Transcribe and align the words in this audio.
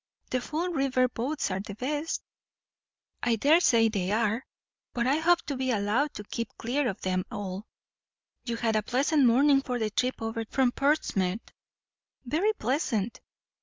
"The 0.31 0.41
Fall 0.41 0.69
River 0.69 1.07
boats 1.07 1.51
are 1.51 1.59
the 1.59 1.75
best." 1.75 2.23
"I 3.21 3.35
daresay 3.35 3.87
they 3.87 4.09
are, 4.11 4.43
but 4.93 5.05
I 5.05 5.17
hope 5.17 5.43
to 5.43 5.55
be 5.55 5.69
allowed 5.69 6.15
to 6.15 6.23
keep 6.23 6.49
clear 6.57 6.87
of 6.87 7.01
them 7.01 7.23
all. 7.29 7.67
You 8.43 8.55
had 8.55 8.75
a 8.75 8.81
pleasant 8.81 9.27
morning 9.27 9.61
for 9.61 9.77
the 9.77 9.91
trip 9.91 10.19
over 10.19 10.43
from 10.49 10.71
Portsmouth." 10.71 11.51
"Very 12.25 12.51
pleasant." 12.53 13.21